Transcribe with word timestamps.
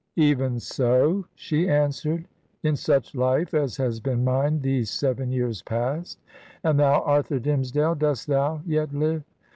'Even 0.15 0.59
so!' 0.59 1.27
she 1.35 1.69
answered. 1.69 2.25
'In 2.63 2.75
such 2.75 3.13
life 3.13 3.53
as 3.53 3.77
has 3.77 3.99
been 3.99 4.25
miiie 4.25 4.59
these 4.59 4.89
seven 4.89 5.31
years 5.31 5.61
past 5.61 6.17
I 6.63 6.69
And 6.71 6.79
thou, 6.79 7.03
Arthur 7.03 7.39
Dimmesdale, 7.39 7.93
dost 7.99 8.25
thou 8.25 8.61
yet 8.65 8.95
live?' 8.95 9.21